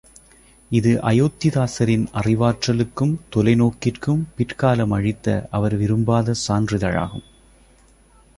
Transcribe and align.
இது 0.71 0.91
அயோத்திதாசரின் 1.01 2.05
அறிவாற்றலுக்கும் 2.13 3.13
தொலைநோக்கிற்கும் 3.35 4.23
பிற்காலம் 4.35 4.91
அளித்த 4.91 5.47
அவர் 5.51 5.75
விரும்பாத 5.75 6.35
சான்றிதழாகும். 6.47 7.25